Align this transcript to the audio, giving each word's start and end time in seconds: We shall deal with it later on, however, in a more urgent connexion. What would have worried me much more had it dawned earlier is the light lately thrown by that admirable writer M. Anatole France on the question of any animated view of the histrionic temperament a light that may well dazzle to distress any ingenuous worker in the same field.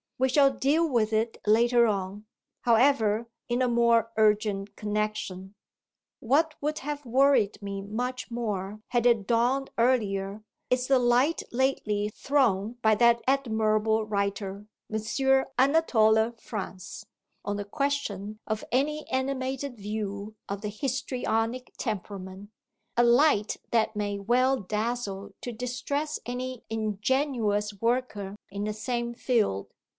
We 0.17 0.29
shall 0.29 0.51
deal 0.53 0.87
with 0.87 1.13
it 1.13 1.39
later 1.47 1.87
on, 1.87 2.25
however, 2.61 3.27
in 3.49 3.61
a 3.61 3.67
more 3.67 4.11
urgent 4.17 4.75
connexion. 4.75 5.55
What 6.19 6.55
would 6.61 6.79
have 6.79 7.05
worried 7.05 7.59
me 7.61 7.81
much 7.81 8.29
more 8.31 8.81
had 8.89 9.07
it 9.07 9.25
dawned 9.25 9.69
earlier 9.79 10.43
is 10.69 10.87
the 10.87 10.97
light 10.99 11.41
lately 11.51 12.09
thrown 12.09 12.73
by 12.83 12.95
that 12.95 13.21
admirable 13.27 14.05
writer 14.05 14.67
M. 14.91 15.45
Anatole 15.57 16.31
France 16.33 17.05
on 17.43 17.57
the 17.57 17.65
question 17.65 18.39
of 18.45 18.63
any 18.71 19.07
animated 19.09 19.77
view 19.77 20.35
of 20.49 20.61
the 20.61 20.69
histrionic 20.69 21.73
temperament 21.77 22.49
a 22.97 23.03
light 23.03 23.57
that 23.71 23.95
may 23.95 24.17
well 24.19 24.59
dazzle 24.59 25.33
to 25.41 25.51
distress 25.51 26.19
any 26.27 26.63
ingenuous 26.71 27.79
worker 27.81 28.35
in 28.51 28.63
the 28.63 28.73
same 28.73 29.13
field. 29.15 29.67